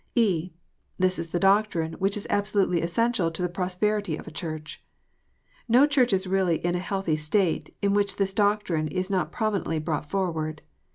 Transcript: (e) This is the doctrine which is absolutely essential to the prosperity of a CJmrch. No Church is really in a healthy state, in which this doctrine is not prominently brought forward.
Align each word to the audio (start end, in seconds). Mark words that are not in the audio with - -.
(e) 0.15 0.49
This 0.97 1.19
is 1.19 1.27
the 1.31 1.39
doctrine 1.39 1.93
which 1.93 2.17
is 2.17 2.25
absolutely 2.27 2.81
essential 2.81 3.29
to 3.29 3.41
the 3.43 3.47
prosperity 3.47 4.17
of 4.17 4.27
a 4.27 4.31
CJmrch. 4.31 4.77
No 5.69 5.85
Church 5.85 6.11
is 6.11 6.25
really 6.25 6.55
in 6.65 6.73
a 6.73 6.79
healthy 6.79 7.15
state, 7.17 7.75
in 7.83 7.93
which 7.93 8.15
this 8.15 8.33
doctrine 8.33 8.87
is 8.87 9.11
not 9.11 9.31
prominently 9.31 9.77
brought 9.77 10.09
forward. 10.09 10.63